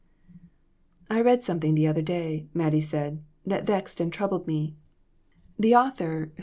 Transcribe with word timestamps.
'""I 1.11 1.21
read 1.21 1.43
something 1.43 1.75
the 1.75 1.85
other 1.85 2.01
day," 2.01 2.47
Mattie 2.55 2.81
said, 2.81 3.21
"that 3.45 3.67
vexed 3.67 4.01
and 4.01 4.11
troubled 4.11 4.47
me. 4.47 4.73
The 5.59 5.75
author, 5.75 6.09
who 6.15 6.19
LESSONS. 6.31 6.39